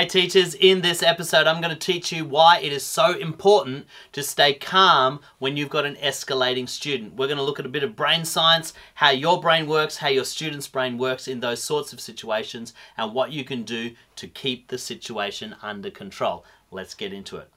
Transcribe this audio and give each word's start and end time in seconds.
Hey 0.00 0.06
teachers, 0.06 0.54
in 0.54 0.80
this 0.80 1.02
episode 1.02 1.46
I'm 1.46 1.60
going 1.60 1.76
to 1.76 1.78
teach 1.78 2.10
you 2.10 2.24
why 2.24 2.58
it 2.60 2.72
is 2.72 2.82
so 2.82 3.18
important 3.18 3.84
to 4.12 4.22
stay 4.22 4.54
calm 4.54 5.20
when 5.40 5.58
you've 5.58 5.68
got 5.68 5.84
an 5.84 5.96
escalating 5.96 6.66
student. 6.66 7.16
We're 7.16 7.26
going 7.26 7.36
to 7.36 7.44
look 7.44 7.60
at 7.60 7.66
a 7.66 7.68
bit 7.68 7.82
of 7.82 7.96
brain 7.96 8.24
science, 8.24 8.72
how 8.94 9.10
your 9.10 9.42
brain 9.42 9.66
works, 9.66 9.98
how 9.98 10.08
your 10.08 10.24
student's 10.24 10.68
brain 10.68 10.96
works 10.96 11.28
in 11.28 11.40
those 11.40 11.62
sorts 11.62 11.92
of 11.92 12.00
situations, 12.00 12.72
and 12.96 13.12
what 13.12 13.30
you 13.30 13.44
can 13.44 13.62
do 13.62 13.90
to 14.16 14.26
keep 14.26 14.68
the 14.68 14.78
situation 14.78 15.54
under 15.60 15.90
control. 15.90 16.46
Let's 16.70 16.94
get 16.94 17.12
into 17.12 17.36
it. 17.36 17.50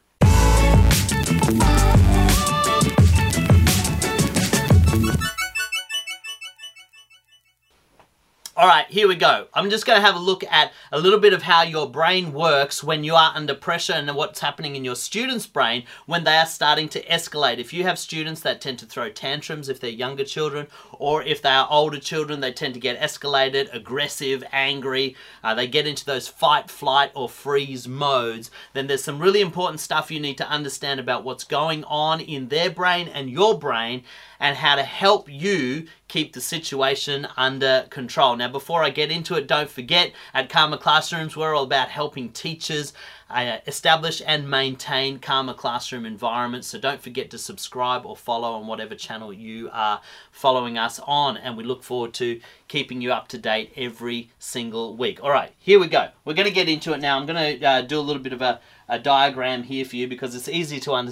All 8.56 8.68
right, 8.68 8.86
here 8.88 9.08
we 9.08 9.16
go. 9.16 9.48
I'm 9.56 9.72
just 9.72 9.84
going 9.84 10.00
to 10.00 10.06
have 10.06 10.16
a 10.16 10.20
look 10.20 10.44
at 10.44 10.74
a 10.92 11.00
little 11.00 11.20
bit 11.20 11.34
of 11.34 11.42
how 11.42 11.64
your 11.64 11.90
brain 11.90 12.34
works 12.34 12.84
when 12.84 13.04
you 13.04 13.16
are 13.16 13.32
under 13.34 13.56
pressure 13.56 13.94
and 13.94 14.16
what's 14.16 14.42
happening 14.42 14.76
in 14.76 14.86
your 14.86 14.96
student's 14.96 15.48
brain 15.48 15.86
when 16.06 16.24
they 16.24 16.38
are 16.38 16.46
starting 16.46 16.88
to 16.90 17.04
escalate. 17.06 17.58
If 17.58 17.74
you 17.74 17.82
have 17.86 17.98
students 17.98 18.42
that 18.42 18.62
tend 18.62 18.78
to 18.78 18.86
throw 18.86 19.10
tantrums 19.10 19.70
if 19.70 19.80
they're 19.80 19.90
younger 19.90 20.24
children, 20.24 20.68
or 20.92 21.24
if 21.24 21.42
they 21.42 21.50
are 21.50 21.68
older 21.68 21.98
children, 21.98 22.42
they 22.42 22.54
tend 22.54 22.76
to 22.76 22.80
get 22.80 23.00
escalated, 23.00 23.74
aggressive, 23.74 24.44
angry, 24.52 25.16
uh, 25.44 25.56
they 25.56 25.66
get 25.66 25.88
into 25.88 26.06
those 26.06 26.28
fight, 26.28 26.70
flight, 26.70 27.10
or 27.16 27.28
freeze 27.28 27.88
modes, 27.88 28.52
then 28.74 28.86
there's 28.86 29.04
some 29.04 29.18
really 29.18 29.42
important 29.42 29.80
stuff 29.80 30.12
you 30.12 30.20
need 30.20 30.38
to 30.38 30.48
understand 30.48 31.00
about 31.00 31.24
what's 31.24 31.44
going 31.44 31.84
on 31.86 32.22
in 32.22 32.50
their 32.50 32.70
brain 32.70 33.08
and 33.08 33.32
your 33.32 33.58
brain 33.58 34.04
and 34.40 34.58
how 34.58 34.76
to 34.76 34.84
help 34.84 35.28
you 35.28 35.88
keep 36.14 36.34
the 36.34 36.42
situation 36.42 37.28
under 37.38 37.88
control. 37.90 38.36
Now, 38.36 38.48
before 38.48 38.84
I 38.84 38.92
get 38.92 39.10
into 39.10 39.34
it, 39.34 39.48
don't 39.48 39.68
forget 39.68 40.12
at 40.32 40.48
Calmer 40.48 40.78
Classrooms, 40.78 41.36
we're 41.36 41.56
all 41.56 41.64
about 41.64 41.90
helping 41.90 42.30
teachers 42.30 42.94
uh, 43.34 43.60
establish 43.68 44.22
and 44.26 44.50
maintain 44.50 45.20
calmer 45.20 45.54
classroom 45.54 46.06
environments. 46.06 46.68
So 46.68 46.80
don't 46.80 47.02
forget 47.02 47.30
to 47.32 47.38
subscribe 47.38 48.06
or 48.06 48.16
follow 48.16 48.54
on 48.54 48.68
whatever 48.68 48.96
channel 48.96 49.34
you 49.34 49.70
are 49.72 50.02
following 50.32 50.78
us 50.78 51.00
on. 51.06 51.38
And 51.38 51.58
we 51.58 51.64
look 51.64 51.84
forward 51.84 52.14
to 52.16 52.40
keeping 52.68 53.02
you 53.02 53.12
up 53.12 53.28
to 53.30 53.38
date 53.38 53.74
every 53.76 54.30
single 54.40 54.96
week. 54.96 55.24
All 55.24 55.32
right, 55.32 55.52
here 55.60 55.80
we 55.80 55.88
go. 55.88 56.10
We're 56.26 56.34
going 56.34 56.48
to 56.48 56.54
get 56.54 56.70
into 56.70 56.94
it 56.94 57.02
now. 57.02 57.18
I'm 57.18 57.26
going 57.26 57.60
to 57.60 57.66
uh, 57.68 57.82
do 57.82 58.00
a 58.00 58.02
little 58.02 58.22
bit 58.22 58.34
of 58.34 58.42
a 58.42 58.60
a 58.90 59.00
diagram 59.00 59.64
here 59.64 59.86
for 59.86 59.96
you 59.96 60.08
because 60.08 60.36
it's 60.36 60.50
easy 60.50 60.80
to 60.80 60.94
under, 60.94 61.12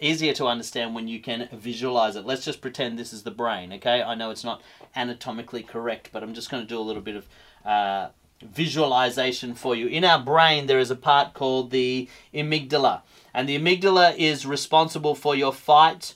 easier 0.00 0.32
to 0.34 0.46
understand 0.46 0.94
when 0.94 1.08
you 1.08 1.20
can 1.20 1.48
visualize 1.52 2.14
it. 2.14 2.24
Let's 2.24 2.44
just 2.44 2.60
pretend 2.60 2.98
this 2.98 3.12
is 3.12 3.22
the 3.22 3.30
brain, 3.30 3.72
okay? 3.74 4.02
I 4.02 4.14
know 4.14 4.30
it's 4.30 4.44
not 4.44 4.62
anatomically 4.94 5.62
correct, 5.62 6.10
but 6.12 6.22
I'm 6.22 6.34
just 6.34 6.50
going 6.50 6.62
to 6.62 6.68
do 6.68 6.78
a 6.78 6.82
little 6.82 7.02
bit 7.02 7.16
of 7.16 7.26
uh, 7.64 8.10
visualization 8.42 9.54
for 9.54 9.74
you. 9.74 9.86
In 9.86 10.04
our 10.04 10.20
brain, 10.20 10.66
there 10.66 10.78
is 10.78 10.90
a 10.90 10.96
part 10.96 11.34
called 11.34 11.70
the 11.70 12.08
amygdala, 12.34 13.02
and 13.32 13.48
the 13.48 13.58
amygdala 13.58 14.16
is 14.16 14.46
responsible 14.46 15.14
for 15.14 15.34
your 15.34 15.52
fight, 15.52 16.14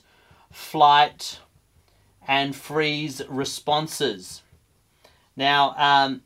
flight, 0.51 1.39
and 2.27 2.55
freeze 2.55 3.21
responses. 3.27 4.41
Now, 5.35 5.73
um, 5.77 6.21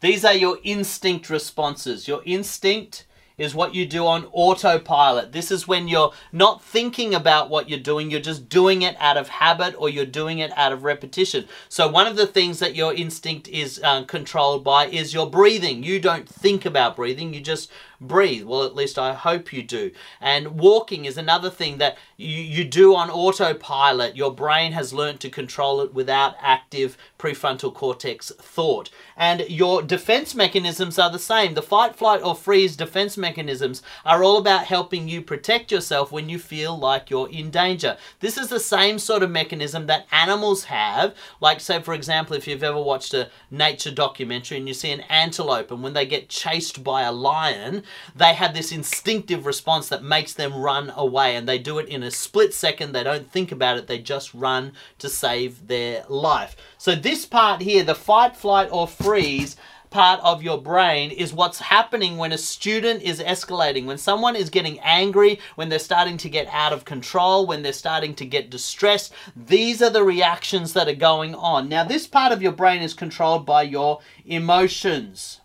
these 0.00 0.24
are 0.24 0.34
your 0.34 0.58
instinct 0.62 1.30
responses. 1.30 2.08
Your 2.08 2.22
instinct 2.24 3.06
is 3.40 3.54
what 3.54 3.74
you 3.74 3.86
do 3.86 4.06
on 4.06 4.28
autopilot. 4.32 5.32
This 5.32 5.50
is 5.50 5.66
when 5.66 5.88
you're 5.88 6.12
not 6.30 6.62
thinking 6.62 7.14
about 7.14 7.48
what 7.48 7.70
you're 7.70 7.78
doing, 7.78 8.10
you're 8.10 8.20
just 8.20 8.50
doing 8.50 8.82
it 8.82 8.94
out 9.00 9.16
of 9.16 9.28
habit 9.28 9.74
or 9.78 9.88
you're 9.88 10.04
doing 10.04 10.40
it 10.40 10.52
out 10.58 10.72
of 10.72 10.84
repetition. 10.84 11.48
So, 11.70 11.88
one 11.88 12.06
of 12.06 12.16
the 12.16 12.26
things 12.26 12.58
that 12.58 12.74
your 12.76 12.92
instinct 12.92 13.48
is 13.48 13.80
uh, 13.82 14.04
controlled 14.04 14.62
by 14.62 14.86
is 14.88 15.14
your 15.14 15.28
breathing. 15.28 15.82
You 15.82 15.98
don't 15.98 16.28
think 16.28 16.66
about 16.66 16.96
breathing, 16.96 17.32
you 17.32 17.40
just 17.40 17.70
breathe. 18.00 18.44
Well, 18.44 18.64
at 18.64 18.74
least 18.74 18.98
I 18.98 19.12
hope 19.12 19.52
you 19.52 19.62
do. 19.62 19.90
And 20.20 20.58
walking 20.58 21.04
is 21.04 21.18
another 21.18 21.50
thing 21.50 21.78
that 21.78 21.98
you, 22.16 22.42
you 22.42 22.64
do 22.64 22.94
on 22.94 23.10
autopilot. 23.10 24.16
Your 24.16 24.34
brain 24.34 24.72
has 24.72 24.92
learned 24.92 25.20
to 25.20 25.30
control 25.30 25.80
it 25.82 25.92
without 25.92 26.34
active 26.40 26.96
prefrontal 27.18 27.74
cortex 27.74 28.32
thought. 28.40 28.90
And 29.16 29.42
your 29.48 29.82
defense 29.82 30.34
mechanisms 30.34 30.98
are 30.98 31.10
the 31.10 31.18
same. 31.18 31.54
The 31.54 31.62
fight, 31.62 31.94
flight, 31.94 32.22
or 32.22 32.34
freeze 32.34 32.76
defense 32.76 33.18
mechanisms 33.18 33.82
are 34.04 34.24
all 34.24 34.38
about 34.38 34.64
helping 34.64 35.08
you 35.08 35.20
protect 35.20 35.70
yourself 35.70 36.10
when 36.10 36.28
you 36.28 36.38
feel 36.38 36.78
like 36.78 37.10
you're 37.10 37.28
in 37.28 37.50
danger. 37.50 37.98
This 38.20 38.38
is 38.38 38.48
the 38.48 38.60
same 38.60 38.98
sort 38.98 39.22
of 39.22 39.30
mechanism 39.30 39.86
that 39.86 40.06
animals 40.10 40.64
have. 40.64 41.14
Like, 41.40 41.60
say, 41.60 41.82
for 41.82 41.92
example, 41.92 42.34
if 42.34 42.48
you've 42.48 42.62
ever 42.62 42.80
watched 42.80 43.12
a 43.12 43.28
nature 43.50 43.90
documentary 43.90 44.56
and 44.56 44.66
you 44.66 44.74
see 44.74 44.90
an 44.90 45.00
antelope, 45.10 45.70
and 45.70 45.82
when 45.82 45.92
they 45.92 46.06
get 46.06 46.30
chased 46.30 46.82
by 46.82 47.02
a 47.02 47.12
lion, 47.12 47.82
they 48.14 48.34
have 48.34 48.54
this 48.54 48.72
instinctive 48.72 49.46
response 49.46 49.88
that 49.88 50.02
makes 50.02 50.34
them 50.34 50.54
run 50.54 50.92
away 50.96 51.36
and 51.36 51.48
they 51.48 51.58
do 51.58 51.78
it 51.78 51.88
in 51.88 52.02
a 52.02 52.10
split 52.10 52.54
second. 52.54 52.92
They 52.92 53.02
don't 53.02 53.30
think 53.30 53.52
about 53.52 53.78
it, 53.78 53.86
they 53.86 53.98
just 53.98 54.34
run 54.34 54.72
to 54.98 55.08
save 55.08 55.66
their 55.68 56.04
life. 56.08 56.56
So, 56.78 56.94
this 56.94 57.26
part 57.26 57.62
here, 57.62 57.84
the 57.84 57.94
fight, 57.94 58.36
flight, 58.36 58.68
or 58.70 58.86
freeze, 58.86 59.56
part 59.90 60.20
of 60.20 60.42
your 60.42 60.60
brain 60.60 61.10
is 61.10 61.32
what's 61.32 61.58
happening 61.58 62.16
when 62.16 62.32
a 62.32 62.38
student 62.38 63.02
is 63.02 63.20
escalating, 63.20 63.84
when 63.84 63.98
someone 63.98 64.36
is 64.36 64.48
getting 64.48 64.78
angry, 64.80 65.40
when 65.56 65.68
they're 65.68 65.78
starting 65.78 66.16
to 66.16 66.30
get 66.30 66.46
out 66.48 66.72
of 66.72 66.84
control, 66.84 67.46
when 67.46 67.62
they're 67.62 67.72
starting 67.72 68.14
to 68.14 68.24
get 68.24 68.50
distressed. 68.50 69.12
These 69.36 69.82
are 69.82 69.90
the 69.90 70.04
reactions 70.04 70.72
that 70.72 70.88
are 70.88 70.94
going 70.94 71.34
on. 71.34 71.68
Now, 71.68 71.84
this 71.84 72.06
part 72.06 72.32
of 72.32 72.40
your 72.40 72.52
brain 72.52 72.82
is 72.82 72.94
controlled 72.94 73.44
by 73.44 73.62
your 73.62 74.00
emotions. 74.24 75.40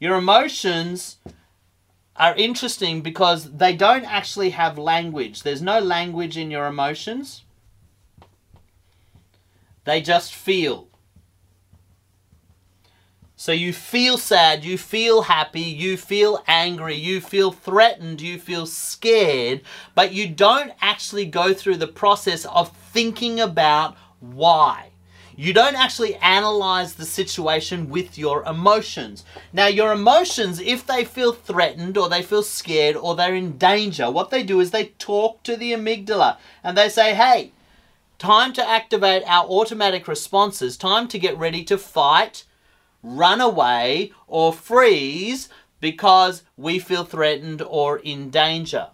Your 0.00 0.16
emotions 0.16 1.16
are 2.18 2.34
interesting 2.34 3.00
because 3.00 3.52
they 3.52 3.74
don't 3.74 4.04
actually 4.04 4.50
have 4.50 4.76
language. 4.76 5.42
There's 5.42 5.62
no 5.62 5.78
language 5.78 6.36
in 6.36 6.50
your 6.50 6.66
emotions. 6.66 7.44
They 9.84 10.02
just 10.02 10.34
feel. 10.34 10.88
So 13.36 13.52
you 13.52 13.72
feel 13.72 14.18
sad, 14.18 14.64
you 14.64 14.76
feel 14.76 15.22
happy, 15.22 15.60
you 15.60 15.96
feel 15.96 16.42
angry, 16.48 16.96
you 16.96 17.20
feel 17.20 17.52
threatened, 17.52 18.20
you 18.20 18.36
feel 18.36 18.66
scared, 18.66 19.60
but 19.94 20.12
you 20.12 20.28
don't 20.28 20.72
actually 20.80 21.24
go 21.24 21.54
through 21.54 21.76
the 21.76 21.86
process 21.86 22.44
of 22.46 22.76
thinking 22.76 23.38
about 23.38 23.96
why. 24.18 24.90
You 25.40 25.52
don't 25.52 25.76
actually 25.76 26.16
analyze 26.16 26.94
the 26.94 27.04
situation 27.04 27.88
with 27.88 28.18
your 28.18 28.42
emotions. 28.42 29.24
Now, 29.52 29.68
your 29.68 29.92
emotions, 29.92 30.58
if 30.58 30.84
they 30.84 31.04
feel 31.04 31.32
threatened 31.32 31.96
or 31.96 32.08
they 32.08 32.22
feel 32.22 32.42
scared 32.42 32.96
or 32.96 33.14
they're 33.14 33.36
in 33.36 33.56
danger, 33.56 34.10
what 34.10 34.30
they 34.30 34.42
do 34.42 34.58
is 34.58 34.72
they 34.72 34.86
talk 34.98 35.44
to 35.44 35.56
the 35.56 35.70
amygdala 35.72 36.38
and 36.64 36.76
they 36.76 36.88
say, 36.88 37.14
hey, 37.14 37.52
time 38.18 38.52
to 38.54 38.68
activate 38.68 39.22
our 39.28 39.46
automatic 39.46 40.08
responses, 40.08 40.76
time 40.76 41.06
to 41.06 41.20
get 41.20 41.38
ready 41.38 41.62
to 41.62 41.78
fight, 41.78 42.42
run 43.04 43.40
away, 43.40 44.12
or 44.26 44.52
freeze 44.52 45.48
because 45.80 46.42
we 46.56 46.80
feel 46.80 47.04
threatened 47.04 47.62
or 47.62 47.98
in 47.98 48.30
danger. 48.30 48.88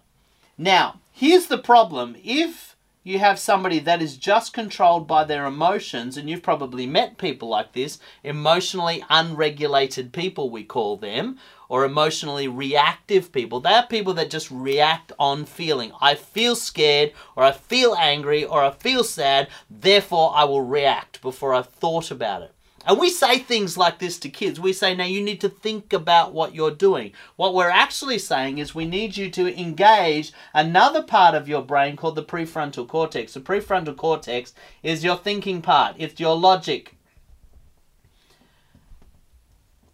Now, 0.59 0.99
here's 1.11 1.47
the 1.47 1.57
problem. 1.57 2.15
If 2.23 2.74
you 3.05 3.19
have 3.19 3.37
somebody 3.37 3.77
that 3.77 4.01
is 4.01 4.17
just 4.17 4.51
controlled 4.51 5.07
by 5.07 5.23
their 5.23 5.45
emotions, 5.45 6.17
and 6.17 6.27
you've 6.27 6.41
probably 6.41 6.87
met 6.87 7.19
people 7.19 7.47
like 7.47 7.71
this 7.71 7.99
emotionally 8.23 9.03
unregulated 9.11 10.11
people, 10.11 10.49
we 10.49 10.63
call 10.63 10.97
them, 10.97 11.37
or 11.69 11.85
emotionally 11.85 12.47
reactive 12.47 13.31
people. 13.31 13.59
They 13.59 13.75
are 13.75 13.85
people 13.85 14.15
that 14.15 14.31
just 14.31 14.49
react 14.49 15.11
on 15.19 15.45
feeling. 15.45 15.91
I 16.01 16.15
feel 16.15 16.55
scared, 16.55 17.13
or 17.35 17.43
I 17.43 17.51
feel 17.51 17.93
angry, 17.93 18.43
or 18.43 18.63
I 18.63 18.71
feel 18.71 19.03
sad, 19.03 19.49
therefore 19.69 20.31
I 20.35 20.45
will 20.45 20.63
react 20.63 21.21
before 21.21 21.53
I've 21.53 21.69
thought 21.69 22.09
about 22.09 22.41
it. 22.41 22.54
And 22.85 22.99
we 22.99 23.09
say 23.09 23.39
things 23.39 23.77
like 23.77 23.97
this 23.97 24.19
to 24.19 24.29
kids. 24.29 24.59
We 24.59 24.71
say, 24.71 24.95
now 24.95 25.05
you 25.05 25.23
need 25.23 25.41
to 25.41 25.49
think 25.49 25.91
about 25.91 26.33
what 26.33 26.53
you're 26.53 26.69
doing. 26.69 27.13
What 27.35 27.55
we're 27.55 27.69
actually 27.69 28.19
saying 28.19 28.59
is 28.59 28.75
we 28.75 28.85
need 28.85 29.17
you 29.17 29.31
to 29.31 29.59
engage 29.59 30.31
another 30.53 31.01
part 31.01 31.33
of 31.33 31.47
your 31.47 31.63
brain 31.63 31.95
called 31.95 32.15
the 32.15 32.23
prefrontal 32.23 32.87
cortex. 32.87 33.33
The 33.33 33.39
prefrontal 33.39 33.97
cortex 33.97 34.53
is 34.83 35.03
your 35.03 35.17
thinking 35.17 35.61
part, 35.63 35.95
it's 35.97 36.19
your 36.19 36.37
logic. 36.37 36.95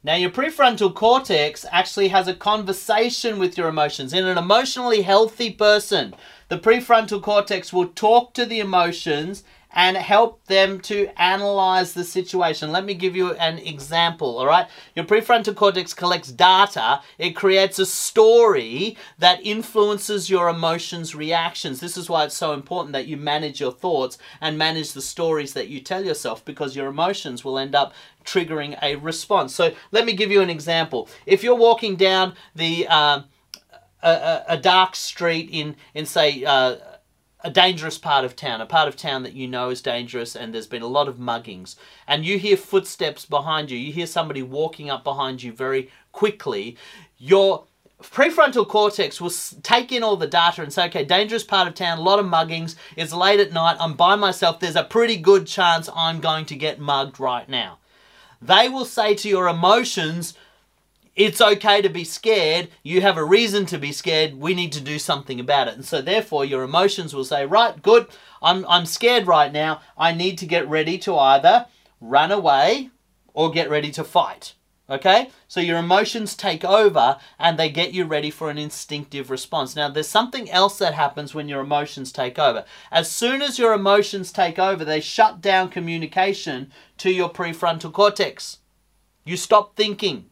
Now, 0.04 0.16
your 0.16 0.32
prefrontal 0.32 0.96
cortex 0.96 1.64
actually 1.72 2.08
has 2.08 2.28
a 2.28 2.34
conversation 2.34 3.38
with 3.38 3.56
your 3.56 3.68
emotions. 3.68 4.14
In 4.14 4.26
an 4.26 4.36
emotionally 4.36 5.04
healthy 5.04 5.52
person, 5.52 6.16
the 6.52 6.60
prefrontal 6.60 7.22
cortex 7.22 7.72
will 7.72 7.88
talk 7.88 8.34
to 8.34 8.46
the 8.46 8.60
emotions 8.60 9.46
and 9.72 9.96
help 9.96 10.46
them 10.48 10.82
to 10.82 11.08
analyze 11.16 11.94
the 11.94 12.04
situation. 12.04 12.74
Let 12.74 12.84
me 12.84 12.94
give 12.94 13.16
you 13.16 13.32
an 13.36 13.58
example, 13.60 14.38
all 14.38 14.48
right? 14.48 14.68
Your 14.94 15.06
prefrontal 15.06 15.56
cortex 15.56 15.94
collects 15.94 16.30
data, 16.30 17.00
it 17.18 17.38
creates 17.38 17.80
a 17.80 17.86
story 17.86 18.98
that 19.18 19.40
influences 19.46 20.30
your 20.30 20.50
emotions, 20.50 21.16
reactions. 21.16 21.80
This 21.80 21.96
is 21.96 22.10
why 22.10 22.26
it's 22.26 22.36
so 22.36 22.52
important 22.52 22.92
that 22.92 23.08
you 23.08 23.16
manage 23.16 23.62
your 23.62 23.72
thoughts 23.72 24.18
and 24.42 24.58
manage 24.58 24.92
the 24.92 25.02
stories 25.02 25.54
that 25.54 25.70
you 25.70 25.80
tell 25.80 26.04
yourself 26.04 26.44
because 26.44 26.76
your 26.76 26.88
emotions 26.88 27.46
will 27.46 27.58
end 27.58 27.76
up 27.76 27.94
triggering 28.26 28.78
a 28.82 28.98
response. 28.98 29.56
So 29.56 29.74
let 29.94 30.06
me 30.06 30.12
give 30.12 30.32
you 30.32 30.42
an 30.42 30.50
example. 30.50 31.08
If 31.26 31.46
you're 31.46 31.56
walking 31.56 31.96
down 31.96 32.34
the 32.54 32.88
uh, 32.90 33.22
a, 34.04 34.44
a, 34.50 34.58
dark 34.58 34.96
street 34.96 35.50
in 35.52 35.76
in 35.94 36.06
say 36.06 36.44
uh, 36.44 36.76
a 37.44 37.50
dangerous 37.50 37.98
part 37.98 38.26
of 38.26 38.36
town, 38.36 38.62
a 38.62 38.66
part 38.66 38.88
of 38.88 38.96
town 38.96 39.24
that 39.24 39.34
you 39.34 39.48
know 39.48 39.70
is 39.70 39.82
dangerous, 39.82 40.36
and 40.36 40.54
there's 40.54 40.68
been 40.68 40.82
a 40.82 40.88
lot 40.88 41.08
of 41.08 41.18
muggings, 41.18 41.76
and 42.08 42.26
you 42.26 42.38
hear 42.38 42.58
footsteps 42.58 43.26
behind 43.26 43.72
you, 43.72 43.78
you 43.78 43.92
hear 43.92 44.08
somebody 44.08 44.42
walking 44.42 44.90
up 44.90 45.04
behind 45.04 45.42
you 45.42 45.52
very 45.52 45.90
quickly, 46.12 46.78
your 47.18 47.66
prefrontal 48.02 48.68
cortex 48.68 49.22
will 49.22 49.32
take 49.64 49.92
in 49.92 50.04
all 50.04 50.18
the 50.18 50.28
data 50.28 50.62
and 50.62 50.74
say, 50.74 50.88
okay, 50.88 51.06
dangerous 51.06 51.44
part 51.44 51.68
of 51.68 51.74
town, 51.74 51.98
a 51.98 52.02
lot 52.02 52.20
of 52.20 52.26
muggings, 52.26 52.76
it's 52.96 53.14
late 53.14 53.40
at 53.40 53.54
night, 53.54 53.78
I'm 53.80 53.94
by 53.94 54.16
myself, 54.16 54.60
there's 54.60 54.76
a 54.76 54.84
pretty 54.84 55.18
good 55.18 55.48
chance 55.48 55.90
I'm 55.96 56.20
going 56.20 56.46
to 56.46 56.56
get 56.56 56.80
mugged 56.80 57.20
right 57.20 57.48
now. 57.48 57.78
They 58.42 58.70
will 58.70 58.86
say 58.86 59.14
to 59.16 59.30
your 59.30 59.48
emotions, 59.48 60.34
it's 61.16 61.42
okay 61.42 61.82
to 61.82 61.90
be 61.90 62.04
scared. 62.04 62.70
You 62.84 63.02
have 63.02 63.18
a 63.18 63.26
reason 63.26 63.66
to 63.68 63.78
be 63.78 63.92
scared. 63.92 64.36
We 64.36 64.54
need 64.54 64.72
to 64.74 64.82
do 64.82 64.98
something 64.98 65.40
about 65.40 65.68
it. 65.68 65.76
And 65.76 65.86
so 65.86 66.02
therefore 66.02 66.46
your 66.46 66.64
emotions 66.64 67.14
will 67.14 67.26
say, 67.26 67.46
right, 67.46 67.82
good, 67.82 68.08
I'm, 68.42 68.66
I'm 68.68 68.86
scared 68.86 69.28
right 69.28 69.52
now. 69.52 69.82
I 69.98 70.14
need 70.14 70.38
to 70.40 70.46
get 70.46 70.68
ready 70.70 70.98
to 71.00 71.18
either 71.18 71.66
run 72.00 72.32
away 72.32 72.90
or 73.34 73.52
get 73.52 73.70
ready 73.70 73.92
to 73.92 74.04
fight. 74.04 74.54
Okay? 74.90 75.30
So 75.48 75.60
your 75.60 75.78
emotions 75.78 76.36
take 76.36 76.66
over 76.66 77.18
and 77.40 77.58
they 77.58 77.70
get 77.70 77.94
you 77.94 78.06
ready 78.06 78.30
for 78.30 78.50
an 78.50 78.58
instinctive 78.58 79.30
response. 79.30 79.76
Now, 79.76 79.90
there's 79.90 80.08
something 80.08 80.50
else 80.50 80.78
that 80.80 80.94
happens 80.94 81.34
when 81.34 81.48
your 81.48 81.62
emotions 81.62 82.12
take 82.12 82.40
over. 82.40 82.66
As 82.92 83.10
soon 83.10 83.42
as 83.42 83.60
your 83.60 83.74
emotions 83.74 84.32
take 84.32 84.60
over, 84.60 84.84
they 84.84 85.00
shut 85.00 85.40
down 85.40 85.70
communication 85.70 86.72
to 86.98 87.12
your 87.12 87.30
prefrontal 87.30 87.94
cortex. 87.94 88.58
You 89.24 89.38
stop 89.38 89.76
thinking. 89.76 90.31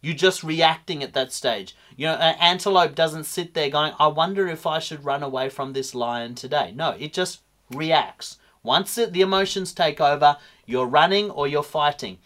You're 0.00 0.14
just 0.14 0.44
reacting 0.44 1.02
at 1.02 1.14
that 1.14 1.32
stage. 1.32 1.74
You 1.96 2.06
know, 2.06 2.14
an 2.14 2.36
antelope 2.40 2.94
doesn't 2.94 3.24
sit 3.24 3.54
there 3.54 3.70
going, 3.70 3.92
I 3.98 4.06
wonder 4.08 4.46
if 4.48 4.66
I 4.66 4.78
should 4.78 5.04
run 5.04 5.22
away 5.22 5.48
from 5.48 5.72
this 5.72 5.94
lion 5.94 6.34
today. 6.34 6.72
No, 6.74 6.90
it 6.90 7.12
just 7.12 7.40
reacts. 7.70 8.38
Once 8.62 8.98
it, 8.98 9.12
the 9.12 9.20
emotions 9.20 9.72
take 9.72 10.00
over, 10.00 10.36
you're 10.66 10.86
running 10.86 11.30
or 11.30 11.46
you're 11.46 11.62
fighting. 11.62 12.18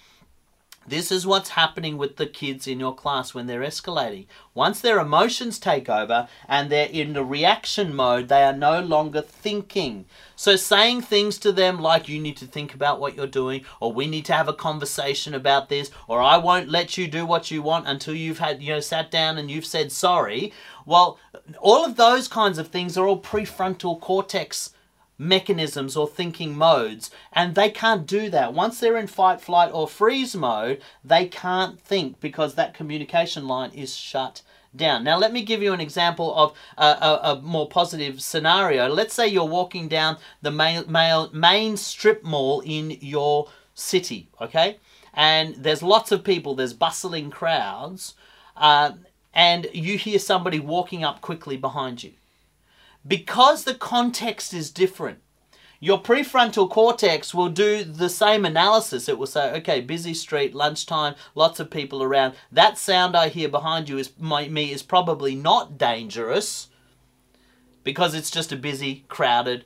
This 0.91 1.13
is 1.13 1.25
what's 1.25 1.51
happening 1.51 1.99
with 1.99 2.17
the 2.17 2.27
kids 2.27 2.67
in 2.67 2.81
your 2.81 2.97
class 2.97 3.33
when 3.33 3.47
they're 3.47 3.61
escalating. 3.61 4.27
Once 4.55 4.81
their 4.81 4.99
emotions 4.99 5.61
take 5.61 5.89
over 5.89 6.27
and 6.49 6.69
they're 6.69 6.89
in 6.89 7.13
the 7.13 7.25
reaction 7.25 7.95
mode, 7.95 8.27
they 8.27 8.43
are 8.43 8.53
no 8.53 8.81
longer 8.81 9.23
thinking. 9.23 10.07
So 10.35 10.57
saying 10.57 11.03
things 11.03 11.39
to 11.39 11.53
them 11.53 11.79
like 11.79 12.09
you 12.09 12.21
need 12.21 12.37
to 12.39 12.45
think 12.45 12.75
about 12.75 12.99
what 12.99 13.15
you're 13.15 13.29
doing 13.29 13.65
or 13.79 13.93
we 13.93 14.09
need 14.09 14.25
to 14.25 14.33
have 14.33 14.49
a 14.49 14.53
conversation 14.53 15.33
about 15.33 15.69
this 15.69 15.93
or 16.09 16.21
I 16.21 16.39
won't 16.39 16.69
let 16.69 16.99
you 16.99 17.07
do 17.07 17.25
what 17.25 17.53
you 17.53 17.63
want 17.63 17.87
until 17.87 18.17
you've 18.17 18.41
had 18.41 18.61
you 18.61 18.71
know 18.71 18.81
sat 18.81 19.13
down 19.13 19.39
and 19.39 19.49
you've 19.49 19.67
said 19.67 19.93
sorry. 19.93 20.53
Well, 20.85 21.21
all 21.61 21.85
of 21.85 21.95
those 21.95 22.27
kinds 22.27 22.59
of 22.59 22.67
things 22.67 22.99
are 22.99 23.07
all 23.07 23.21
prefrontal 23.21 24.01
cortex 24.01 24.71
mechanisms 25.21 25.99
or 25.99 26.09
thinking 26.09 26.57
modes 26.57 27.11
and 27.31 27.55
they 27.55 27.69
can't 27.69 28.07
do 28.07 28.31
that. 28.31 28.55
Once 28.55 28.81
they're 28.81 28.97
in 28.97 29.07
fight 29.07 29.39
flight 29.39 29.71
or 29.71 29.87
freeze 29.87 30.35
mode 30.35 30.81
they 31.05 31.27
can't 31.27 31.79
think 31.79 32.19
because 32.21 32.55
that 32.55 32.73
communication 32.73 33.47
line 33.47 33.71
is 33.73 33.95
shut 33.95 34.41
down. 34.75 35.05
Now 35.05 35.19
let 35.19 35.35
me 35.35 35.43
give 35.43 35.63
you 35.63 35.75
an 35.75 35.81
example 35.81 36.35
of 36.35 36.55
a, 36.79 37.19
a, 37.23 37.41
more 37.43 37.69
positive 37.69 38.23
scenario. 38.23 38.89
Let's 38.89 39.13
say 39.13 39.29
you're 39.29 39.45
walking 39.45 39.89
down 39.89 40.17
the 40.41 40.51
main, 40.51 40.91
main, 40.91 41.29
main 41.35 41.77
strip 41.77 42.25
mall 42.25 42.63
in 42.65 42.97
your 43.03 43.51
city 43.75 44.31
okay? 44.41 44.79
And 45.13 45.55
there's 45.57 45.83
lots 45.83 46.13
of 46.13 46.25
people 46.25 46.55
there's 46.55 46.73
bustling 46.73 47.31
crowds 47.31 48.15
uh, 48.57 48.93
and 49.35 49.67
you 49.75 49.99
hear 49.99 50.19
somebody 50.19 50.61
walking 50.61 51.05
up 51.05 51.21
quickly 51.21 51.59
behind 51.59 52.03
you 52.03 52.13
because 53.07 53.65
the 53.65 53.75
context 53.75 54.53
is 54.53 54.71
different, 54.71 55.21
your 55.83 56.01
prefrontal 56.01 56.69
cortex 56.69 57.33
will 57.33 57.49
do 57.49 57.83
the 57.83 58.11
same 58.11 58.45
analysis. 58.45 59.09
It 59.09 59.17
will 59.19 59.27
say, 59.27 59.51
okay, 59.57 59.81
busy 59.81 60.13
street, 60.13 60.55
lunchtime, 60.55 61.15
lots 61.35 61.59
of 61.59 61.71
people 61.71 62.03
around. 62.03 62.35
That 62.53 62.77
sound 62.77 63.17
I 63.17 63.29
hear 63.29 63.49
behind 63.49 63.89
you 63.89 63.97
is 63.97 64.13
my, 64.19 64.47
me 64.49 64.73
is 64.73 64.83
probably 64.83 65.35
not 65.35 65.79
dangerous 65.79 66.69
because 67.83 68.15
it's 68.15 68.31
just 68.31 68.53
a 68.53 68.57
busy, 68.57 69.07
crowded 69.09 69.65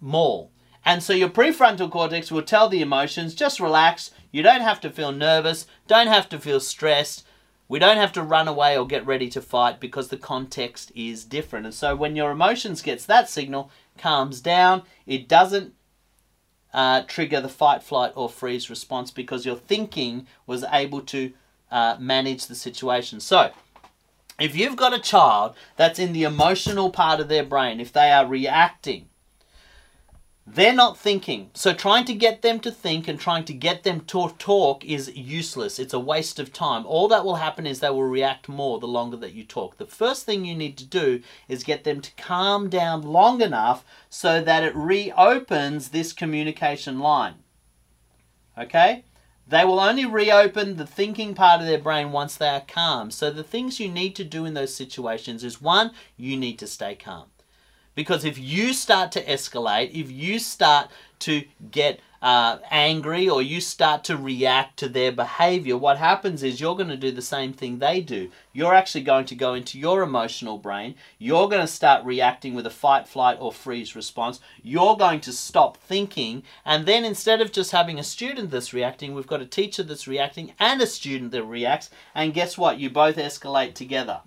mall. 0.00 0.52
And 0.84 1.02
so 1.02 1.12
your 1.12 1.28
prefrontal 1.28 1.90
cortex 1.90 2.30
will 2.30 2.42
tell 2.42 2.68
the 2.68 2.80
emotions, 2.80 3.34
just 3.34 3.58
relax. 3.58 4.12
You 4.30 4.42
don't 4.42 4.60
have 4.60 4.80
to 4.82 4.90
feel 4.90 5.10
nervous, 5.10 5.66
don't 5.88 6.06
have 6.06 6.28
to 6.28 6.38
feel 6.38 6.60
stressed. 6.60 7.26
We 7.68 7.78
don't 7.78 7.98
have 7.98 8.12
to 8.12 8.22
run 8.22 8.48
away 8.48 8.78
or 8.78 8.86
get 8.86 9.06
ready 9.06 9.28
to 9.30 9.42
fight 9.42 9.78
because 9.78 10.08
the 10.08 10.16
context 10.16 10.90
is 10.94 11.24
different. 11.24 11.66
And 11.66 11.74
so 11.74 11.94
when 11.94 12.16
your 12.16 12.30
emotions 12.30 12.80
gets 12.80 13.04
that 13.06 13.28
signal, 13.28 13.70
calms 13.98 14.40
down, 14.40 14.82
it 15.06 15.28
doesn't 15.28 15.74
uh, 16.72 17.02
trigger 17.06 17.40
the 17.40 17.48
fight, 17.48 17.82
flight, 17.82 18.12
or 18.14 18.28
freeze 18.28 18.70
response 18.70 19.10
because 19.10 19.44
your 19.44 19.56
thinking 19.56 20.26
was 20.46 20.64
able 20.70 21.00
to 21.02 21.32
uh, 21.70 21.96
manage 21.98 22.46
the 22.46 22.54
situation. 22.54 23.20
So, 23.20 23.50
if 24.38 24.54
you've 24.54 24.76
got 24.76 24.94
a 24.94 25.00
child 25.00 25.54
that's 25.76 25.98
in 25.98 26.12
the 26.12 26.22
emotional 26.22 26.90
part 26.90 27.20
of 27.20 27.28
their 27.28 27.42
brain, 27.42 27.80
if 27.80 27.92
they 27.92 28.12
are 28.12 28.26
reacting, 28.26 29.08
they're 30.54 30.72
not 30.72 30.96
thinking. 30.96 31.50
So 31.52 31.74
trying 31.74 32.04
to 32.06 32.14
get 32.14 32.42
them 32.42 32.58
to 32.60 32.70
think 32.70 33.06
and 33.06 33.20
trying 33.20 33.44
to 33.46 33.52
get 33.52 33.82
them 33.82 34.00
to 34.06 34.30
talk 34.38 34.84
is 34.84 35.14
useless. 35.14 35.78
It's 35.78 35.92
a 35.92 35.98
waste 35.98 36.38
of 36.38 36.52
time. 36.52 36.86
All 36.86 37.08
that 37.08 37.24
will 37.24 37.36
happen 37.36 37.66
is 37.66 37.80
they 37.80 37.90
will 37.90 38.04
react 38.04 38.48
more 38.48 38.78
the 38.78 38.88
longer 38.88 39.16
that 39.18 39.34
you 39.34 39.44
talk. 39.44 39.76
The 39.76 39.86
first 39.86 40.24
thing 40.24 40.44
you 40.44 40.54
need 40.54 40.78
to 40.78 40.86
do 40.86 41.22
is 41.48 41.64
get 41.64 41.84
them 41.84 42.00
to 42.00 42.10
calm 42.16 42.70
down 42.70 43.02
long 43.02 43.42
enough 43.42 43.84
so 44.08 44.40
that 44.40 44.62
it 44.62 44.74
reopens 44.74 45.90
this 45.90 46.12
communication 46.12 46.98
line. 46.98 47.34
Okay? 48.56 49.04
They 49.46 49.64
will 49.64 49.80
only 49.80 50.06
reopen 50.06 50.76
the 50.76 50.86
thinking 50.86 51.34
part 51.34 51.60
of 51.60 51.66
their 51.66 51.78
brain 51.78 52.10
once 52.10 52.36
they 52.36 52.48
are 52.48 52.64
calm. 52.66 53.10
So 53.10 53.30
the 53.30 53.42
things 53.42 53.80
you 53.80 53.88
need 53.88 54.16
to 54.16 54.24
do 54.24 54.44
in 54.44 54.54
those 54.54 54.74
situations 54.74 55.44
is 55.44 55.60
one, 55.60 55.92
you 56.16 56.36
need 56.36 56.58
to 56.58 56.66
stay 56.66 56.94
calm. 56.94 57.26
Because 57.98 58.24
if 58.24 58.38
you 58.38 58.74
start 58.74 59.10
to 59.10 59.24
escalate, 59.24 59.90
if 59.92 60.08
you 60.08 60.38
start 60.38 60.88
to 61.18 61.42
get 61.72 61.98
uh, 62.22 62.58
angry 62.70 63.28
or 63.28 63.42
you 63.42 63.60
start 63.60 64.04
to 64.04 64.16
react 64.16 64.76
to 64.76 64.88
their 64.88 65.10
behavior, 65.10 65.76
what 65.76 65.98
happens 65.98 66.44
is 66.44 66.60
you're 66.60 66.76
going 66.76 66.90
to 66.90 66.96
do 66.96 67.10
the 67.10 67.20
same 67.20 67.52
thing 67.52 67.80
they 67.80 68.00
do. 68.00 68.30
You're 68.52 68.72
actually 68.72 69.02
going 69.02 69.24
to 69.24 69.34
go 69.34 69.54
into 69.54 69.80
your 69.80 70.04
emotional 70.04 70.58
brain. 70.58 70.94
You're 71.18 71.48
going 71.48 71.62
to 71.62 71.66
start 71.66 72.04
reacting 72.04 72.54
with 72.54 72.66
a 72.68 72.70
fight, 72.70 73.08
flight, 73.08 73.38
or 73.40 73.50
freeze 73.50 73.96
response. 73.96 74.38
You're 74.62 74.96
going 74.96 75.18
to 75.22 75.32
stop 75.32 75.76
thinking. 75.76 76.44
And 76.64 76.86
then 76.86 77.04
instead 77.04 77.40
of 77.40 77.50
just 77.50 77.72
having 77.72 77.98
a 77.98 78.04
student 78.04 78.52
that's 78.52 78.72
reacting, 78.72 79.12
we've 79.12 79.26
got 79.26 79.42
a 79.42 79.44
teacher 79.44 79.82
that's 79.82 80.06
reacting 80.06 80.52
and 80.60 80.80
a 80.80 80.86
student 80.86 81.32
that 81.32 81.42
reacts. 81.42 81.90
And 82.14 82.32
guess 82.32 82.56
what? 82.56 82.78
You 82.78 82.90
both 82.90 83.16
escalate 83.16 83.74
together. 83.74 84.20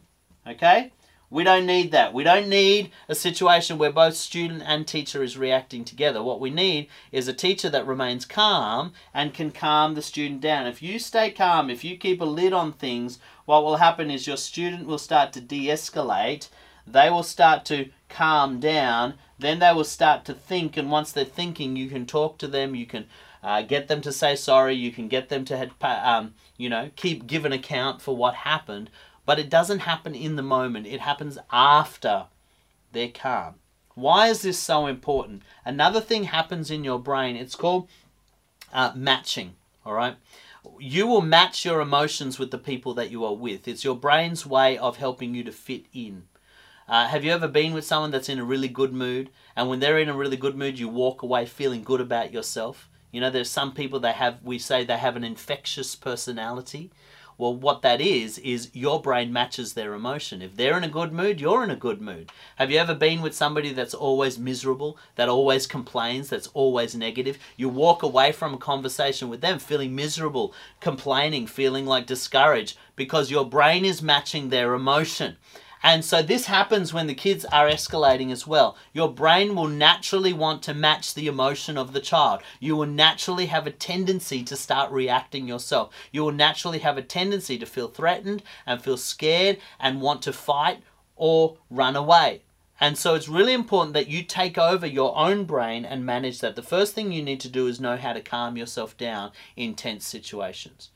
Okay? 0.46 0.92
We 1.32 1.46
don't 1.46 1.66
need 1.66 1.94
that. 1.94 2.14
We 2.14 2.26
don't 2.26 2.50
need 2.50 2.92
a 3.08 3.16
situation 3.16 3.78
where 3.78 3.92
both 3.92 4.16
student 4.16 4.64
and 4.66 4.86
teacher 4.86 5.24
is 5.24 5.38
reacting 5.38 5.86
together. 5.86 6.22
What 6.22 6.42
we 6.42 6.50
need 6.50 6.90
is 7.14 7.30
a 7.30 7.34
teacher 7.34 7.70
that 7.70 7.88
remains 7.88 8.26
calm 8.26 8.92
and 9.14 9.34
can 9.34 9.52
calm 9.52 9.96
the 9.96 10.02
student 10.02 10.42
down. 10.42 10.68
If 10.68 10.84
you 10.84 11.00
stay 11.00 11.32
calm, 11.32 11.70
if 11.70 11.86
you 11.86 11.98
keep 11.98 12.20
a 12.20 12.26
lid 12.26 12.52
on 12.52 12.74
things, 12.74 13.18
what 13.46 13.64
will 13.64 13.78
happen 13.78 14.12
is 14.12 14.28
your 14.28 14.36
student 14.36 14.86
will 14.86 14.98
start 14.98 15.32
to 15.32 15.40
de-escalate. 15.42 16.50
They 16.86 17.10
will 17.10 17.24
start 17.24 17.64
to 17.66 17.92
calm 18.10 18.60
down. 18.60 19.14
Then 19.40 19.60
they 19.60 19.72
will 19.72 19.86
start 19.86 20.26
to 20.26 20.34
think. 20.34 20.76
And 20.76 20.92
once 20.92 21.14
they're 21.14 21.24
thinking, 21.24 21.78
you 21.78 21.90
can 21.90 22.06
talk 22.06 22.40
to 22.40 22.48
them. 22.48 22.76
You 22.76 22.86
can 22.86 23.06
uh, 23.42 23.62
get 23.62 23.88
them 23.88 24.02
to 24.02 24.12
say 24.12 24.36
sorry. 24.36 24.76
You 24.76 24.92
can 24.92 25.08
get 25.08 25.30
them 25.30 25.46
to, 25.46 25.72
um, 25.82 26.34
you 26.58 26.70
know, 26.70 26.92
keep 26.98 27.26
give 27.26 27.46
an 27.46 27.54
account 27.54 28.02
for 28.02 28.18
what 28.18 28.36
happened. 28.36 28.90
But 29.26 29.40
it 29.40 29.50
doesn't 29.50 29.80
happen 29.80 30.16
in 30.16 30.36
the 30.36 30.42
moment, 30.42 30.88
it 30.88 31.02
happens 31.02 31.38
after 31.52 32.26
they're 32.92 33.10
calm. 33.10 33.56
Why 33.96 34.28
is 34.28 34.42
this 34.42 34.58
so 34.58 34.88
important? 34.88 35.44
Another 35.66 36.02
thing 36.02 36.26
happens 36.26 36.72
in 36.72 36.84
your 36.84 37.00
brain, 37.00 37.36
it's 37.36 37.56
called 37.56 37.88
uh, 38.74 38.92
matching, 38.96 39.56
all 39.86 39.94
right? 39.94 40.16
You 40.80 41.08
will 41.08 41.22
match 41.22 41.66
your 41.66 41.82
emotions 41.82 42.40
with 42.40 42.52
the 42.52 42.58
people 42.58 42.94
that 42.94 43.12
you 43.12 43.26
are 43.26 43.36
with. 43.36 43.68
It's 43.68 43.84
your 43.84 43.96
brain's 43.96 44.46
way 44.46 44.78
of 44.78 44.98
helping 44.98 45.34
you 45.34 45.44
to 45.44 45.52
fit 45.52 45.86
in. 45.94 46.24
Uh, 46.88 47.08
have 47.08 47.24
you 47.24 47.32
ever 47.32 47.48
been 47.48 47.74
with 47.74 47.86
someone 47.86 48.12
that's 48.12 48.30
in 48.30 48.40
a 48.40 48.44
really 48.44 48.68
good 48.68 48.94
mood, 48.94 49.30
and 49.56 49.70
when 49.70 49.80
they're 49.80 50.00
in 50.00 50.10
a 50.10 50.14
really 50.14 50.38
good 50.38 50.58
mood, 50.58 50.78
you 50.78 50.88
walk 50.88 51.22
away 51.22 51.46
feeling 51.46 51.84
good 51.84 52.02
about 52.02 52.34
yourself? 52.34 52.90
You 53.12 53.22
know, 53.22 53.30
there's 53.30 53.50
some 53.50 53.74
people 53.74 54.00
they 54.00 54.12
have. 54.14 54.40
We 54.44 54.58
say 54.60 54.84
they 54.84 54.98
have 54.98 55.16
an 55.16 55.24
infectious 55.24 55.96
personality. 55.96 56.92
Well, 57.42 57.56
what 57.56 57.82
that 57.82 58.02
is, 58.02 58.38
is 58.38 58.70
your 58.72 59.02
brain 59.02 59.34
matches 59.34 59.74
their 59.74 59.96
emotion. 59.96 60.44
If 60.44 60.56
they're 60.56 60.78
in 60.78 60.84
a 60.84 60.88
good 60.88 61.12
mood, 61.12 61.42
you're 61.42 61.64
in 61.64 61.72
a 61.72 61.76
good 61.76 62.00
mood. 62.00 62.32
Have 62.58 62.70
you 62.70 62.78
ever 62.78 62.94
been 62.94 63.20
with 63.20 63.34
somebody 63.34 63.74
that's 63.74 63.96
always 63.96 64.38
miserable, 64.38 64.96
that 65.16 65.28
always 65.28 65.66
complains, 65.66 66.30
that's 66.30 66.50
always 66.54 66.94
negative? 66.94 67.40
You 67.58 67.68
walk 67.68 68.04
away 68.04 68.32
from 68.32 68.54
a 68.54 68.60
conversation 68.60 69.28
with 69.28 69.42
them 69.42 69.58
feeling 69.58 69.96
miserable, 69.96 70.54
complaining, 70.82 71.48
feeling 71.48 71.88
like 71.88 72.06
discouraged 72.06 72.78
because 72.96 73.32
your 73.32 73.50
brain 73.50 73.86
is 73.86 74.04
matching 74.04 74.50
their 74.50 74.76
emotion. 74.76 75.38
And 75.84 76.06
so 76.06 76.22
this 76.22 76.46
happens 76.46 76.94
when 76.94 77.08
the 77.08 77.16
kids 77.16 77.44
are 77.46 77.68
escalating 77.68 78.32
as 78.32 78.46
well. 78.46 78.78
Your 78.94 79.12
brain 79.12 79.56
will 79.56 79.68
naturally 79.68 80.32
want 80.32 80.62
to 80.64 80.76
match 80.76 81.14
the 81.14 81.26
emotion 81.26 81.76
of 81.78 81.92
the 81.92 82.00
child. 82.00 82.42
You 82.60 82.76
will 82.76 82.86
naturally 82.86 83.48
have 83.48 83.66
a 83.66 83.72
tendency 83.72 84.44
to 84.44 84.56
start 84.56 84.92
reacting 84.92 85.48
yourself. 85.48 85.92
You 86.12 86.24
will 86.24 86.34
naturally 86.34 86.80
have 86.80 86.98
a 86.98 87.02
tendency 87.02 87.58
to 87.58 87.66
feel 87.66 87.88
threatened 87.88 88.44
and 88.66 88.82
feel 88.82 88.98
scared 88.98 89.58
and 89.80 90.02
want 90.02 90.22
to 90.24 90.34
fight 90.34 90.84
or 91.16 91.58
run 91.72 91.96
away. 91.96 92.42
And 92.80 92.98
so 92.98 93.16
it's 93.16 93.30
really 93.30 93.54
important 93.54 93.94
that 93.94 94.08
you 94.08 94.24
take 94.24 94.58
over 94.58 94.86
your 94.86 95.18
own 95.18 95.46
brain 95.46 95.84
and 95.84 96.06
manage 96.06 96.40
that. 96.42 96.56
The 96.56 96.64
first 96.64 96.94
thing 96.94 97.12
you 97.12 97.24
need 97.24 97.40
to 97.42 97.50
do 97.50 97.66
is 97.68 97.80
know 97.80 97.98
how 97.98 98.14
to 98.14 98.22
calm 98.22 98.56
yourself 98.56 98.98
down 98.98 99.32
in 99.56 99.74
tense 99.74 100.06
situations. 100.06 100.91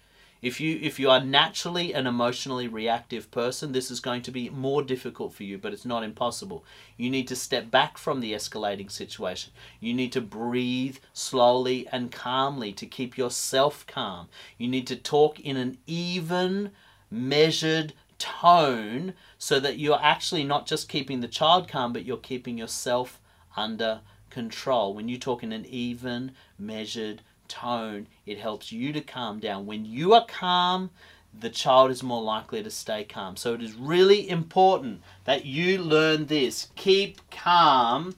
If 0.45 0.61
you 0.61 0.77
if 0.79 0.99
you 0.99 1.09
are 1.09 1.25
naturally 1.25 1.91
an 1.91 2.05
emotionally 2.05 2.67
reactive 2.67 3.31
person, 3.31 3.71
this 3.71 3.89
is 3.89 3.99
going 3.99 4.21
to 4.21 4.31
be 4.31 4.47
more 4.51 4.83
difficult 4.83 5.33
for 5.33 5.41
you, 5.41 5.57
but 5.57 5.73
it's 5.73 5.85
not 5.85 6.03
impossible. 6.03 6.63
You 6.97 7.09
need 7.09 7.27
to 7.29 7.35
step 7.35 7.71
back 7.71 7.97
from 7.97 8.19
the 8.19 8.33
escalating 8.33 8.91
situation. 8.91 9.53
You 9.79 9.95
need 9.95 10.11
to 10.11 10.21
breathe 10.21 10.97
slowly 11.13 11.87
and 11.91 12.11
calmly 12.11 12.73
to 12.73 12.85
keep 12.85 13.17
yourself 13.17 13.87
calm. 13.87 14.27
You 14.59 14.67
need 14.67 14.85
to 14.85 14.95
talk 14.95 15.39
in 15.39 15.57
an 15.57 15.79
even, 15.87 16.69
measured 17.09 17.93
tone 18.19 19.15
so 19.39 19.59
that 19.59 19.79
you're 19.79 19.99
actually 19.99 20.43
not 20.43 20.67
just 20.67 20.87
keeping 20.87 21.21
the 21.21 21.27
child 21.27 21.67
calm, 21.67 21.91
but 21.91 22.05
you're 22.05 22.17
keeping 22.17 22.55
yourself 22.55 23.19
under 23.57 24.01
control. 24.29 24.93
When 24.93 25.09
you 25.09 25.17
talk 25.17 25.41
in 25.41 25.51
an 25.51 25.65
even, 25.65 26.33
measured 26.59 27.23
tone, 27.47 28.07
it 28.25 28.39
helps 28.39 28.71
you 28.71 28.93
to 28.93 29.01
calm 29.01 29.39
down. 29.39 29.65
When 29.65 29.85
you 29.85 30.13
are 30.13 30.25
calm, 30.25 30.89
the 31.37 31.49
child 31.49 31.91
is 31.91 32.03
more 32.03 32.21
likely 32.21 32.63
to 32.63 32.71
stay 32.71 33.03
calm. 33.03 33.35
So 33.35 33.53
it 33.53 33.61
is 33.61 33.73
really 33.73 34.29
important 34.29 35.01
that 35.25 35.45
you 35.45 35.79
learn 35.79 36.27
this. 36.27 36.69
Keep 36.75 37.29
calm 37.29 38.15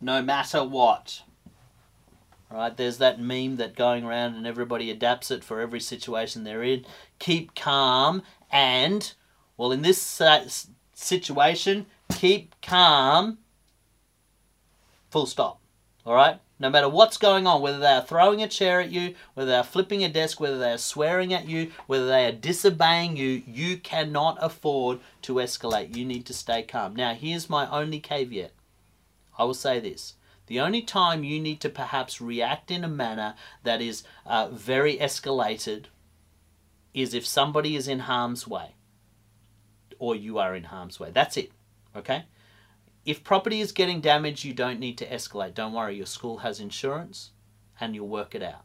no 0.00 0.22
matter 0.22 0.64
what. 0.64 1.22
Right? 2.50 2.76
There's 2.76 2.98
that 2.98 3.20
meme 3.20 3.56
that 3.56 3.74
going 3.74 4.04
around 4.04 4.34
and 4.34 4.46
everybody 4.46 4.90
adapts 4.90 5.30
it 5.30 5.42
for 5.42 5.60
every 5.60 5.80
situation 5.80 6.44
they're 6.44 6.62
in. 6.62 6.86
Keep 7.18 7.54
calm 7.54 8.22
and 8.50 9.12
well 9.56 9.72
in 9.72 9.82
this 9.82 10.22
situation, 10.94 11.86
keep 12.12 12.54
calm 12.62 13.38
full 15.10 15.26
stop. 15.26 15.60
All 16.04 16.14
right? 16.14 16.40
No 16.58 16.70
matter 16.70 16.88
what's 16.88 17.18
going 17.18 17.46
on, 17.46 17.60
whether 17.60 17.78
they 17.78 17.92
are 17.92 18.02
throwing 18.02 18.42
a 18.42 18.48
chair 18.48 18.80
at 18.80 18.90
you, 18.90 19.14
whether 19.34 19.50
they 19.50 19.56
are 19.56 19.62
flipping 19.62 20.02
a 20.02 20.08
desk, 20.08 20.40
whether 20.40 20.58
they 20.58 20.72
are 20.72 20.78
swearing 20.78 21.34
at 21.34 21.46
you, 21.46 21.70
whether 21.86 22.06
they 22.06 22.26
are 22.26 22.32
disobeying 22.32 23.16
you, 23.16 23.42
you 23.46 23.76
cannot 23.76 24.38
afford 24.40 25.00
to 25.22 25.34
escalate. 25.34 25.94
You 25.94 26.06
need 26.06 26.24
to 26.26 26.34
stay 26.34 26.62
calm. 26.62 26.96
Now, 26.96 27.12
here's 27.14 27.50
my 27.50 27.68
only 27.68 28.00
caveat. 28.00 28.52
I 29.38 29.44
will 29.44 29.54
say 29.54 29.80
this. 29.80 30.14
The 30.46 30.60
only 30.60 30.80
time 30.80 31.24
you 31.24 31.40
need 31.40 31.60
to 31.60 31.68
perhaps 31.68 32.20
react 32.20 32.70
in 32.70 32.84
a 32.84 32.88
manner 32.88 33.34
that 33.64 33.82
is 33.82 34.04
uh, 34.24 34.48
very 34.48 34.96
escalated 34.96 35.86
is 36.94 37.12
if 37.12 37.26
somebody 37.26 37.76
is 37.76 37.88
in 37.88 38.00
harm's 38.00 38.48
way 38.48 38.76
or 39.98 40.14
you 40.14 40.38
are 40.38 40.54
in 40.54 40.64
harm's 40.64 40.98
way. 40.98 41.10
That's 41.10 41.36
it. 41.36 41.50
Okay? 41.94 42.24
If 43.06 43.22
property 43.22 43.60
is 43.60 43.70
getting 43.70 44.00
damaged, 44.00 44.44
you 44.44 44.52
don't 44.52 44.80
need 44.80 44.98
to 44.98 45.08
escalate. 45.08 45.54
Don't 45.54 45.72
worry, 45.72 45.96
your 45.96 46.06
school 46.06 46.38
has 46.38 46.58
insurance 46.58 47.30
and 47.80 47.94
you'll 47.94 48.08
work 48.08 48.34
it 48.34 48.42
out. 48.42 48.64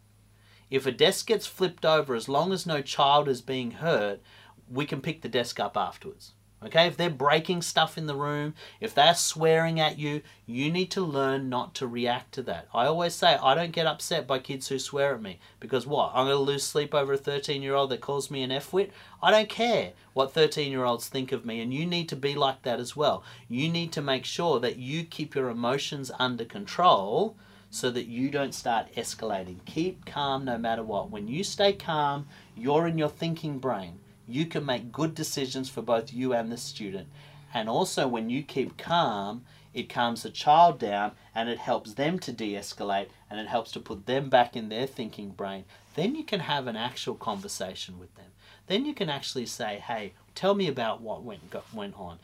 If 0.71 0.87
a 0.87 0.91
desk 0.91 1.27
gets 1.27 1.45
flipped 1.45 1.85
over, 1.85 2.15
as 2.15 2.27
long 2.27 2.51
as 2.51 2.65
no 2.65 2.81
child 2.81 3.27
is 3.27 3.41
being 3.41 3.71
hurt, 3.71 4.19
we 4.67 4.87
can 4.87 4.99
pick 4.99 5.21
the 5.21 5.29
desk 5.29 5.59
up 5.59 5.77
afterwards. 5.77 6.33
Okay, 6.63 6.85
if 6.85 6.95
they're 6.95 7.09
breaking 7.09 7.63
stuff 7.63 7.97
in 7.97 8.05
the 8.05 8.15
room, 8.15 8.53
if 8.79 8.93
they're 8.93 9.15
swearing 9.15 9.79
at 9.79 9.97
you, 9.97 10.21
you 10.45 10.71
need 10.71 10.91
to 10.91 11.01
learn 11.01 11.49
not 11.49 11.73
to 11.75 11.87
react 11.87 12.33
to 12.33 12.43
that. 12.43 12.67
I 12.71 12.85
always 12.85 13.15
say 13.15 13.35
I 13.41 13.55
don't 13.55 13.71
get 13.71 13.87
upset 13.87 14.27
by 14.27 14.37
kids 14.37 14.67
who 14.67 14.77
swear 14.77 15.15
at 15.15 15.23
me 15.23 15.39
because 15.59 15.87
what? 15.87 16.11
I'm 16.13 16.27
going 16.27 16.37
to 16.37 16.43
lose 16.43 16.63
sleep 16.63 16.93
over 16.93 17.13
a 17.13 17.17
13 17.17 17.63
year 17.63 17.73
old 17.73 17.89
that 17.89 18.01
calls 18.01 18.29
me 18.29 18.43
an 18.43 18.51
F 18.51 18.73
wit? 18.73 18.91
I 19.23 19.31
don't 19.31 19.49
care 19.49 19.93
what 20.13 20.33
13 20.33 20.71
year 20.71 20.85
olds 20.85 21.07
think 21.07 21.31
of 21.31 21.45
me, 21.45 21.61
and 21.61 21.73
you 21.73 21.87
need 21.87 22.07
to 22.09 22.15
be 22.15 22.35
like 22.35 22.61
that 22.61 22.79
as 22.79 22.95
well. 22.95 23.23
You 23.49 23.67
need 23.67 23.91
to 23.93 24.01
make 24.03 24.25
sure 24.25 24.59
that 24.59 24.77
you 24.77 25.03
keep 25.03 25.33
your 25.33 25.49
emotions 25.49 26.11
under 26.19 26.45
control 26.45 27.35
so 27.71 27.89
that 27.89 28.05
you 28.05 28.29
don't 28.29 28.53
start 28.53 28.93
escalating. 28.95 29.65
Keep 29.65 30.05
calm 30.05 30.45
no 30.45 30.59
matter 30.59 30.83
what. 30.83 31.09
When 31.09 31.27
you 31.27 31.43
stay 31.43 31.73
calm, 31.73 32.27
you're 32.55 32.85
in 32.85 32.99
your 32.99 33.09
thinking 33.09 33.57
brain 33.57 34.00
you 34.33 34.45
can 34.45 34.65
make 34.65 34.91
good 34.91 35.15
decisions 35.15 35.69
for 35.69 35.81
both 35.81 36.13
you 36.13 36.33
and 36.33 36.51
the 36.51 36.57
student. 36.57 37.07
And 37.53 37.67
also, 37.67 38.07
when 38.07 38.29
you 38.29 38.43
keep 38.43 38.77
calm, 38.77 39.43
it 39.73 39.89
calms 39.89 40.23
the 40.23 40.29
child 40.29 40.79
down 40.79 41.13
and 41.33 41.49
it 41.49 41.57
helps 41.57 41.93
them 41.93 42.19
to 42.19 42.31
de 42.31 42.53
escalate 42.53 43.07
and 43.29 43.39
it 43.39 43.47
helps 43.47 43.71
to 43.71 43.79
put 43.79 44.05
them 44.05 44.29
back 44.29 44.55
in 44.55 44.69
their 44.69 44.87
thinking 44.87 45.29
brain. 45.29 45.65
Then 45.95 46.15
you 46.15 46.23
can 46.23 46.41
have 46.41 46.67
an 46.67 46.75
actual 46.75 47.15
conversation 47.15 47.99
with 47.99 48.13
them. 48.15 48.31
Then 48.67 48.85
you 48.85 48.93
can 48.93 49.09
actually 49.09 49.45
say, 49.45 49.81
hey, 49.85 50.13
tell 50.35 50.55
me 50.55 50.67
about 50.67 51.01
what 51.01 51.23
went, 51.23 51.49
got, 51.49 51.73
went 51.73 51.95
on. 51.97 52.19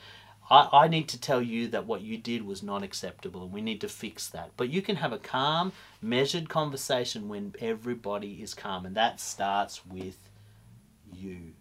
I, 0.49 0.69
I 0.71 0.87
need 0.87 1.09
to 1.09 1.19
tell 1.19 1.41
you 1.41 1.67
that 1.69 1.85
what 1.85 2.01
you 2.01 2.17
did 2.17 2.45
was 2.45 2.63
not 2.63 2.83
acceptable 2.83 3.43
and 3.43 3.51
we 3.51 3.61
need 3.61 3.81
to 3.81 3.89
fix 3.89 4.27
that. 4.29 4.51
But 4.55 4.69
you 4.69 4.81
can 4.81 4.97
have 4.97 5.11
a 5.11 5.19
calm, 5.19 5.73
measured 6.01 6.49
conversation 6.49 7.27
when 7.27 7.53
everybody 7.59 8.41
is 8.41 8.53
calm, 8.53 8.85
and 8.85 8.95
that 8.95 9.19
starts 9.19 9.85
with 9.85 10.17
you. 11.13 11.53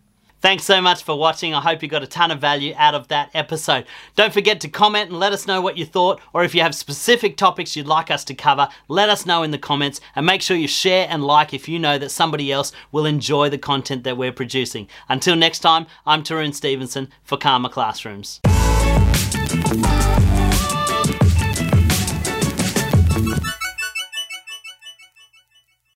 Thanks 0.42 0.64
so 0.64 0.80
much 0.82 1.02
for 1.02 1.18
watching. 1.18 1.54
I 1.54 1.60
hope 1.60 1.82
you 1.82 1.88
got 1.88 2.02
a 2.02 2.06
ton 2.06 2.30
of 2.30 2.40
value 2.40 2.74
out 2.76 2.94
of 2.94 3.08
that 3.08 3.30
episode. 3.32 3.86
Don't 4.16 4.32
forget 4.32 4.60
to 4.60 4.68
comment 4.68 5.10
and 5.10 5.18
let 5.18 5.32
us 5.32 5.46
know 5.46 5.60
what 5.60 5.78
you 5.78 5.86
thought, 5.86 6.20
or 6.32 6.44
if 6.44 6.54
you 6.54 6.60
have 6.60 6.74
specific 6.74 7.36
topics 7.36 7.74
you'd 7.74 7.86
like 7.86 8.10
us 8.10 8.22
to 8.24 8.34
cover, 8.34 8.68
let 8.88 9.08
us 9.08 9.24
know 9.24 9.42
in 9.42 9.50
the 9.50 9.58
comments, 9.58 10.00
and 10.14 10.26
make 10.26 10.42
sure 10.42 10.56
you 10.56 10.68
share 10.68 11.06
and 11.08 11.24
like 11.24 11.54
if 11.54 11.68
you 11.68 11.78
know 11.78 11.98
that 11.98 12.10
somebody 12.10 12.52
else 12.52 12.70
will 12.92 13.06
enjoy 13.06 13.48
the 13.48 13.58
content 13.58 14.04
that 14.04 14.18
we're 14.18 14.30
producing. 14.30 14.88
Until 15.08 15.36
next 15.36 15.60
time, 15.60 15.86
I'm 16.04 16.22
Tarun 16.22 16.54
Stevenson 16.54 17.08
for 17.24 17.38
Calmer 17.38 17.70
Classrooms. 17.70 18.40